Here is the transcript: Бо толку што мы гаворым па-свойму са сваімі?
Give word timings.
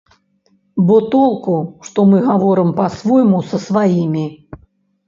Бо 0.87 0.95
толку 1.17 1.59
што 1.91 2.07
мы 2.15 2.23
гаворым 2.29 2.75
па-свойму 2.81 3.47
са 3.53 3.63
сваімі? 3.69 4.31